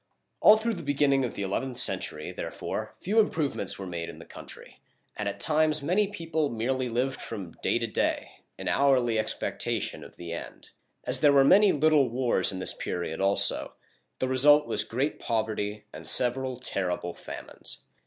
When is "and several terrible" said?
15.93-17.13